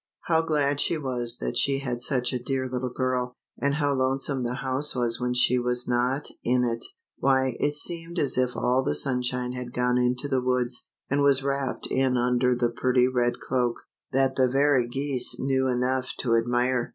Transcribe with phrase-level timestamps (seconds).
[0.21, 4.41] How glad she was that she had such a dear little girl; and how lonesome
[4.41, 6.83] the house was when she was not in it!
[7.19, 11.43] Why it seemed as if all the sunshine had gone into the woods, and was
[11.43, 13.75] wrapped in under the pretty red cloak,
[14.11, 16.89] that the very geese knew enough to admire.